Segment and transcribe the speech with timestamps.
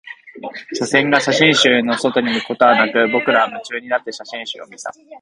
[0.73, 4.91] 視線が写真集の外に向くことはなく、僕らは夢中になって写真集を見た